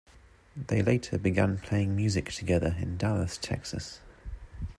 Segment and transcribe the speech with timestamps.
[0.57, 3.99] They later began playing music together in Dallas, Texas.